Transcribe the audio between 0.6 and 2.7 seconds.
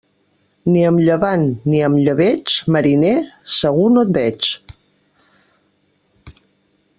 Ni amb llevant ni amb llebeig,